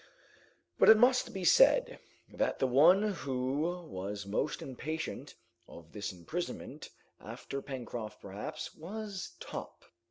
But 0.79 0.89
it 0.89 0.97
must 0.97 1.31
be 1.31 1.45
said, 1.45 1.99
that 2.27 2.57
the 2.57 2.65
one 2.65 3.03
who 3.13 3.83
was 3.85 4.25
most 4.25 4.63
impatient 4.63 5.35
of 5.67 5.91
this 5.91 6.11
imprisonment, 6.11 6.89
after 7.19 7.61
Pencroft 7.61 8.19
perhaps, 8.19 8.73
was 8.73 9.33
Top. 9.39 9.83